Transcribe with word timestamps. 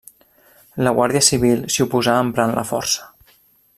La 0.87 0.93
Guàrdia 0.99 1.21
Civil 1.27 1.61
s'hi 1.75 1.85
oposà 1.85 2.17
emprant 2.23 2.55
la 2.61 2.65
força. 2.71 3.07